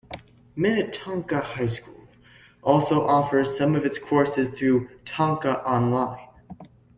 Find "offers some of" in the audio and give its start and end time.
3.05-3.85